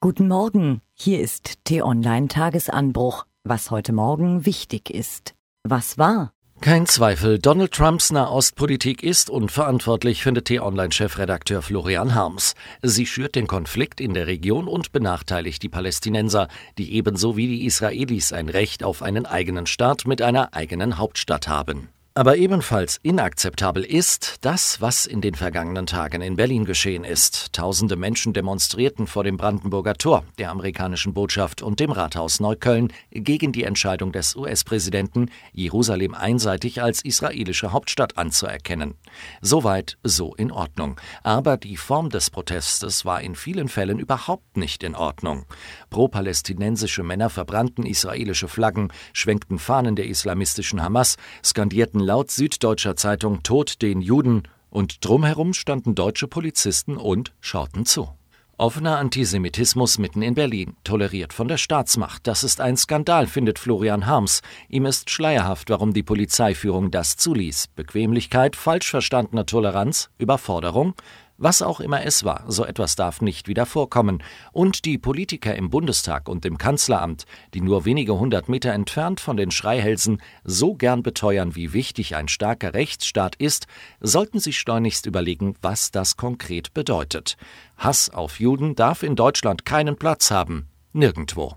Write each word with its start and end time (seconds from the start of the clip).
Guten 0.00 0.28
Morgen, 0.28 0.80
hier 0.94 1.18
ist 1.20 1.64
T-Online 1.64 2.28
Tagesanbruch, 2.28 3.26
was 3.42 3.72
heute 3.72 3.92
Morgen 3.92 4.46
wichtig 4.46 4.90
ist. 4.90 5.34
Was 5.64 5.98
war? 5.98 6.32
Kein 6.60 6.86
Zweifel, 6.86 7.40
Donald 7.40 7.72
Trumps 7.72 8.12
Nahostpolitik 8.12 9.02
ist 9.02 9.28
unverantwortlich, 9.28 10.22
findet 10.22 10.44
T-Online-Chefredakteur 10.44 11.62
Florian 11.62 12.14
Harms. 12.14 12.54
Sie 12.80 13.06
schürt 13.06 13.34
den 13.34 13.48
Konflikt 13.48 14.00
in 14.00 14.14
der 14.14 14.28
Region 14.28 14.68
und 14.68 14.92
benachteiligt 14.92 15.64
die 15.64 15.68
Palästinenser, 15.68 16.46
die 16.78 16.94
ebenso 16.94 17.36
wie 17.36 17.48
die 17.48 17.66
Israelis 17.66 18.32
ein 18.32 18.48
Recht 18.48 18.84
auf 18.84 19.02
einen 19.02 19.26
eigenen 19.26 19.66
Staat 19.66 20.06
mit 20.06 20.22
einer 20.22 20.54
eigenen 20.54 20.98
Hauptstadt 20.98 21.48
haben. 21.48 21.88
Aber 22.18 22.36
ebenfalls 22.36 22.98
inakzeptabel 23.04 23.84
ist 23.84 24.38
das, 24.40 24.80
was 24.80 25.06
in 25.06 25.20
den 25.20 25.36
vergangenen 25.36 25.86
Tagen 25.86 26.20
in 26.20 26.34
Berlin 26.34 26.64
geschehen 26.64 27.04
ist. 27.04 27.52
Tausende 27.52 27.94
Menschen 27.94 28.32
demonstrierten 28.32 29.06
vor 29.06 29.22
dem 29.22 29.36
Brandenburger 29.36 29.94
Tor, 29.94 30.24
der 30.36 30.50
amerikanischen 30.50 31.14
Botschaft 31.14 31.62
und 31.62 31.78
dem 31.78 31.92
Rathaus 31.92 32.40
Neukölln 32.40 32.92
gegen 33.12 33.52
die 33.52 33.62
Entscheidung 33.62 34.10
des 34.10 34.34
US-Präsidenten, 34.34 35.30
Jerusalem 35.52 36.12
einseitig 36.12 36.82
als 36.82 37.04
israelische 37.04 37.70
Hauptstadt 37.70 38.18
anzuerkennen. 38.18 38.94
Soweit 39.40 39.96
so 40.02 40.34
in 40.34 40.50
Ordnung. 40.50 41.00
Aber 41.22 41.56
die 41.56 41.76
Form 41.76 42.10
des 42.10 42.30
Protestes 42.30 43.04
war 43.04 43.20
in 43.20 43.36
vielen 43.36 43.68
Fällen 43.68 44.00
überhaupt 44.00 44.56
nicht 44.56 44.82
in 44.82 44.96
Ordnung. 44.96 45.46
Pro-palästinensische 45.90 47.04
Männer 47.04 47.30
verbrannten 47.30 47.86
israelische 47.86 48.48
Flaggen, 48.48 48.92
schwenkten 49.12 49.60
Fahnen 49.60 49.94
der 49.94 50.06
islamistischen 50.06 50.82
Hamas, 50.82 51.14
skandierten 51.44 52.07
laut 52.08 52.30
Süddeutscher 52.30 52.96
Zeitung 52.96 53.42
Tod 53.42 53.82
den 53.82 54.00
Juden 54.00 54.44
und 54.70 55.04
drumherum 55.04 55.52
standen 55.52 55.94
deutsche 55.94 56.26
Polizisten 56.26 56.96
und 56.96 57.34
schauten 57.42 57.84
zu. 57.84 58.08
Offener 58.56 58.96
Antisemitismus 58.96 59.98
mitten 59.98 60.22
in 60.22 60.34
Berlin, 60.34 60.74
toleriert 60.84 61.34
von 61.34 61.48
der 61.48 61.58
Staatsmacht. 61.58 62.26
Das 62.26 62.44
ist 62.44 62.62
ein 62.62 62.78
Skandal, 62.78 63.26
findet 63.26 63.58
Florian 63.58 64.06
Harms. 64.06 64.40
Ihm 64.70 64.86
ist 64.86 65.10
schleierhaft, 65.10 65.68
warum 65.68 65.92
die 65.92 66.02
Polizeiführung 66.02 66.90
das 66.90 67.18
zuließ. 67.18 67.68
Bequemlichkeit, 67.76 68.56
falsch 68.56 68.88
verstandener 68.88 69.44
Toleranz, 69.44 70.08
Überforderung? 70.16 70.94
Was 71.40 71.62
auch 71.62 71.78
immer 71.78 72.04
es 72.04 72.24
war, 72.24 72.42
so 72.48 72.64
etwas 72.64 72.96
darf 72.96 73.20
nicht 73.20 73.46
wieder 73.46 73.64
vorkommen. 73.64 74.24
Und 74.50 74.84
die 74.84 74.98
Politiker 74.98 75.54
im 75.54 75.70
Bundestag 75.70 76.28
und 76.28 76.44
im 76.44 76.58
Kanzleramt, 76.58 77.26
die 77.54 77.60
nur 77.60 77.84
wenige 77.84 78.18
hundert 78.18 78.48
Meter 78.48 78.72
entfernt 78.72 79.20
von 79.20 79.36
den 79.36 79.52
Schreihälsen 79.52 80.20
so 80.42 80.74
gern 80.74 81.04
beteuern, 81.04 81.54
wie 81.54 81.72
wichtig 81.72 82.16
ein 82.16 82.26
starker 82.26 82.74
Rechtsstaat 82.74 83.36
ist, 83.36 83.68
sollten 84.00 84.40
sich 84.40 84.58
schleunigst 84.58 85.06
überlegen, 85.06 85.54
was 85.62 85.92
das 85.92 86.16
konkret 86.16 86.74
bedeutet. 86.74 87.36
Hass 87.76 88.10
auf 88.10 88.40
Juden 88.40 88.74
darf 88.74 89.04
in 89.04 89.14
Deutschland 89.14 89.64
keinen 89.64 89.96
Platz 89.96 90.32
haben. 90.32 90.66
Nirgendwo. 90.92 91.54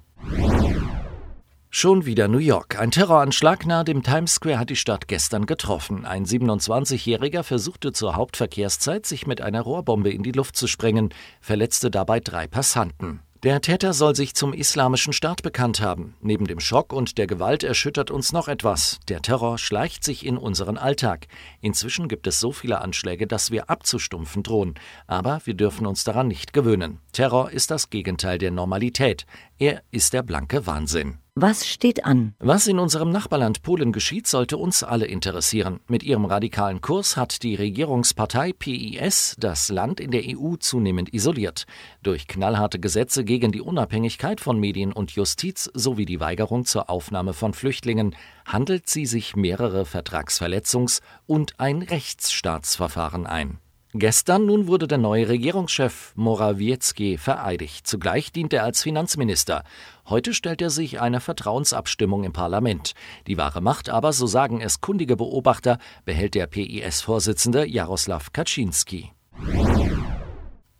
Schon 1.73 2.05
wieder 2.05 2.27
New 2.27 2.37
York. 2.37 2.77
Ein 2.77 2.91
Terroranschlag 2.91 3.65
nahe 3.65 3.85
dem 3.85 4.03
Times 4.03 4.33
Square 4.33 4.59
hat 4.59 4.69
die 4.69 4.75
Stadt 4.75 5.07
gestern 5.07 5.45
getroffen. 5.45 6.05
Ein 6.05 6.25
27-Jähriger 6.25 7.43
versuchte 7.43 7.93
zur 7.93 8.17
Hauptverkehrszeit, 8.17 9.05
sich 9.05 9.25
mit 9.25 9.39
einer 9.39 9.61
Rohrbombe 9.61 10.11
in 10.11 10.21
die 10.21 10.33
Luft 10.33 10.57
zu 10.57 10.67
sprengen, 10.67 11.13
verletzte 11.39 11.89
dabei 11.89 12.19
drei 12.19 12.45
Passanten. 12.45 13.21
Der 13.43 13.61
Täter 13.61 13.93
soll 13.93 14.17
sich 14.17 14.35
zum 14.35 14.51
islamischen 14.51 15.13
Staat 15.13 15.43
bekannt 15.43 15.79
haben. 15.79 16.13
Neben 16.19 16.45
dem 16.45 16.59
Schock 16.59 16.91
und 16.91 17.17
der 17.17 17.25
Gewalt 17.25 17.63
erschüttert 17.63 18.11
uns 18.11 18.33
noch 18.33 18.49
etwas. 18.49 18.99
Der 19.07 19.21
Terror 19.21 19.57
schleicht 19.57 20.03
sich 20.03 20.25
in 20.25 20.37
unseren 20.37 20.77
Alltag. 20.77 21.27
Inzwischen 21.61 22.09
gibt 22.09 22.27
es 22.27 22.41
so 22.41 22.51
viele 22.51 22.81
Anschläge, 22.81 23.27
dass 23.27 23.49
wir 23.49 23.69
abzustumpfen 23.69 24.43
drohen. 24.43 24.75
Aber 25.07 25.39
wir 25.45 25.53
dürfen 25.53 25.87
uns 25.87 26.03
daran 26.03 26.27
nicht 26.27 26.51
gewöhnen. 26.51 26.99
Terror 27.13 27.49
ist 27.49 27.71
das 27.71 27.89
Gegenteil 27.89 28.39
der 28.39 28.51
Normalität. 28.51 29.25
Er 29.57 29.83
ist 29.89 30.11
der 30.11 30.21
blanke 30.21 30.67
Wahnsinn. 30.67 31.20
Was 31.35 31.65
steht 31.65 32.03
an? 32.03 32.35
Was 32.39 32.67
in 32.67 32.77
unserem 32.77 33.09
Nachbarland 33.09 33.61
Polen 33.61 33.93
geschieht, 33.93 34.27
sollte 34.27 34.57
uns 34.57 34.83
alle 34.83 35.05
interessieren. 35.05 35.79
Mit 35.87 36.03
ihrem 36.03 36.25
radikalen 36.25 36.81
Kurs 36.81 37.15
hat 37.15 37.43
die 37.43 37.55
Regierungspartei 37.55 38.51
PIS 38.51 39.37
das 39.39 39.69
Land 39.69 40.01
in 40.01 40.11
der 40.11 40.23
EU 40.25 40.57
zunehmend 40.57 41.13
isoliert. 41.13 41.67
Durch 42.03 42.27
knallharte 42.27 42.79
Gesetze 42.79 43.23
gegen 43.23 43.53
die 43.53 43.61
Unabhängigkeit 43.61 44.41
von 44.41 44.59
Medien 44.59 44.91
und 44.91 45.11
Justiz 45.11 45.71
sowie 45.73 46.03
die 46.03 46.19
Weigerung 46.19 46.65
zur 46.65 46.89
Aufnahme 46.89 47.31
von 47.31 47.53
Flüchtlingen 47.53 48.13
handelt 48.45 48.89
sie 48.89 49.05
sich 49.05 49.33
mehrere 49.37 49.83
Vertragsverletzungs- 49.83 50.99
und 51.27 51.57
ein 51.61 51.81
Rechtsstaatsverfahren 51.81 53.25
ein. 53.25 53.60
Gestern 53.93 54.45
nun 54.45 54.67
wurde 54.67 54.87
der 54.87 54.97
neue 54.97 55.27
Regierungschef 55.27 56.13
Morawiecki 56.15 57.17
vereidigt. 57.17 57.85
Zugleich 57.85 58.31
dient 58.31 58.53
er 58.53 58.63
als 58.63 58.83
Finanzminister. 58.83 59.63
Heute 60.07 60.33
stellt 60.33 60.61
er 60.61 60.69
sich 60.69 61.01
einer 61.01 61.19
Vertrauensabstimmung 61.19 62.23
im 62.23 62.31
Parlament. 62.31 62.93
Die 63.27 63.37
wahre 63.37 63.59
Macht 63.59 63.89
aber, 63.89 64.13
so 64.13 64.27
sagen 64.27 64.61
es 64.61 64.79
kundige 64.79 65.17
Beobachter, 65.17 65.77
behält 66.05 66.35
der 66.35 66.47
PIS-Vorsitzende 66.47 67.65
Jaroslaw 67.67 68.23
Kaczynski. 68.31 69.11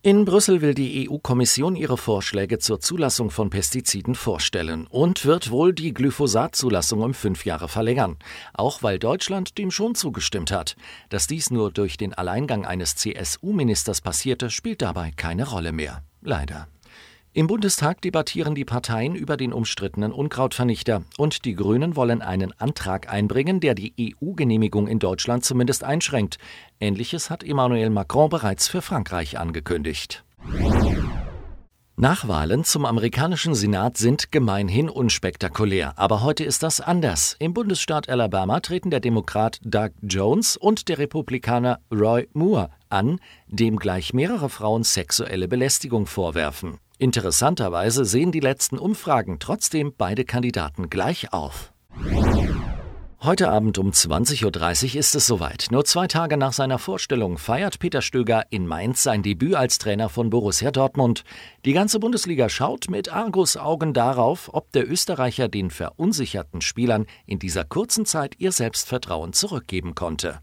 In 0.04 0.26
Brüssel 0.26 0.62
will 0.62 0.74
die 0.74 1.08
EU-Kommission 1.08 1.76
ihre 1.76 1.96
Vorschläge 1.96 2.58
zur 2.58 2.80
Zulassung 2.80 3.30
von 3.30 3.52
Pestiziden 3.52 4.16
vorstellen 4.16 4.88
und 4.88 5.28
wird 5.28 5.52
wohl 5.52 5.74
die 5.74 5.94
Glyphosat-Zulassung 5.94 7.02
um 7.02 7.14
fünf 7.14 7.46
Jahre 7.46 7.68
verlängern, 7.68 8.18
auch 8.52 8.82
weil 8.82 8.98
Deutschland 8.98 9.60
dem 9.60 9.70
schon 9.70 9.94
zugestimmt 9.94 10.50
hat. 10.52 10.76
Dass 11.10 11.28
dies 11.28 11.52
nur 11.52 11.72
durch 11.72 11.98
den 11.98 12.16
Alleingang 12.16 12.66
eines 12.66 12.96
CSU-Ministers 12.96 14.02
passierte, 14.02 14.50
spielt 14.50 14.82
dabei 14.82 15.12
keine 15.16 15.48
Rolle 15.48 15.72
mehr. 15.72 16.02
Leider. 16.24 16.68
Im 17.34 17.48
Bundestag 17.48 18.02
debattieren 18.02 18.56
die 18.56 18.66
Parteien 18.66 19.16
über 19.16 19.38
den 19.38 19.54
umstrittenen 19.54 20.12
Unkrautvernichter 20.12 21.04
und 21.18 21.46
die 21.46 21.56
Grünen 21.56 21.96
wollen 21.96 22.22
einen 22.22 22.52
Antrag 22.60 23.10
einbringen, 23.10 23.62
der 23.62 23.74
die 23.74 23.94
EU-Genehmigung 24.22 24.90
in 24.90 25.00
Deutschland 25.00 25.46
zumindest 25.46 25.86
einschränkt. 25.86 26.40
Ähnliches 26.82 27.30
hat 27.30 27.46
Emmanuel 27.46 27.90
Macron 27.90 28.30
bereits 28.30 28.68
für 28.68 28.82
Frankreich 28.82 29.40
angekündigt. 29.40 30.26
Nachwahlen 31.96 32.66
zum 32.66 32.86
amerikanischen 32.86 33.56
Senat 33.56 33.96
sind 33.96 34.34
gemeinhin 34.34 34.90
unspektakulär, 34.90 35.98
aber 35.98 36.24
heute 36.24 36.44
ist 36.44 36.64
das 36.64 36.82
anders. 36.82 37.38
Im 37.40 37.54
Bundesstaat 37.54 38.10
Alabama 38.10 38.60
treten 38.60 38.90
der 38.90 39.00
Demokrat 39.00 39.62
Doug 39.64 39.92
Jones 40.02 40.58
und 40.58 40.90
der 40.90 40.98
Republikaner 40.98 41.80
Roy 41.94 42.28
Moore 42.34 42.72
an, 42.90 43.22
dem 43.48 43.78
gleich 43.78 44.14
mehrere 44.14 44.50
Frauen 44.50 44.84
sexuelle 44.84 45.48
Belästigung 45.48 46.08
vorwerfen. 46.08 46.80
Interessanterweise 47.02 48.06
sehen 48.06 48.32
die 48.32 48.40
letzten 48.40 48.78
Umfragen 48.78 49.40
trotzdem 49.40 49.92
beide 49.98 50.24
Kandidaten 50.24 50.92
gleich 50.92 51.34
auf. 51.34 51.74
Heute 53.24 53.50
Abend 53.50 53.80
um 53.80 53.90
20.30 53.90 54.94
Uhr 54.94 55.00
ist 55.00 55.16
es 55.16 55.26
soweit. 55.26 55.70
Nur 55.72 55.84
zwei 55.84 56.06
Tage 56.06 56.38
nach 56.38 56.54
seiner 56.54 56.78
Vorstellung 56.78 57.40
feiert 57.40 57.80
Peter 57.80 58.04
Stöger 58.04 58.44
in 58.52 58.68
Mainz 58.68 59.02
sein 59.02 59.24
Debüt 59.24 59.56
als 59.56 59.80
Trainer 59.80 60.10
von 60.10 60.30
Borussia 60.30 60.70
Dortmund. 60.70 61.24
Die 61.66 61.74
ganze 61.74 62.00
Bundesliga 62.00 62.50
schaut 62.50 62.88
mit 62.88 63.12
Argusaugen 63.12 63.96
darauf, 63.96 64.52
ob 64.54 64.72
der 64.72 64.88
Österreicher 64.88 65.48
den 65.48 65.72
verunsicherten 65.72 66.62
Spielern 66.62 67.08
in 67.26 67.40
dieser 67.40 67.64
kurzen 67.64 68.06
Zeit 68.06 68.36
ihr 68.38 68.52
Selbstvertrauen 68.52 69.34
zurückgeben 69.34 69.96
konnte. 69.96 70.40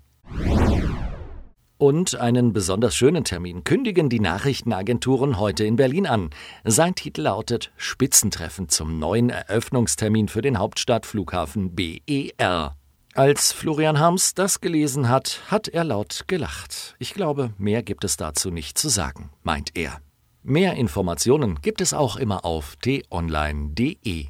Und 1.79 2.17
einen 2.17 2.53
besonders 2.53 2.97
schönen 2.97 3.23
Termin 3.23 3.63
kündigen 3.63 4.09
die 4.09 4.19
Nachrichtenagenturen 4.19 5.39
heute 5.39 5.65
in 5.65 5.77
Berlin 5.77 6.09
an. 6.09 6.31
Sein 6.65 6.97
Titel 6.97 7.23
lautet 7.23 7.71
Spitzentreffen 7.77 8.69
zum 8.69 8.99
neuen 8.99 9.31
Eröffnungstermin 9.31 10.27
für 10.27 10.43
den 10.43 10.59
Hauptstadtflughafen 10.59 11.77
BER. 11.77 12.77
Als 13.15 13.53
Florian 13.53 14.01
Harms 14.01 14.35
das 14.35 14.61
gelesen 14.61 15.09
hat, 15.09 15.41
hat 15.49 15.69
er 15.69 15.85
laut 15.85 16.25
gelacht. 16.27 16.97
Ich 16.99 17.15
glaube, 17.15 17.53
mehr 17.59 17.85
gibt 17.85 18.03
es 18.03 18.17
dazu 18.17 18.51
nicht 18.51 18.77
zu 18.77 18.89
sagen, 18.89 19.31
meint 19.45 19.77
er. 19.77 19.99
Mehr 20.43 20.75
Informationen 20.75 21.61
gibt 21.63 21.81
es 21.81 21.95
auch 21.95 22.17
immer 22.17 22.45
auf 22.45 22.75
t-online.de. 22.77 24.29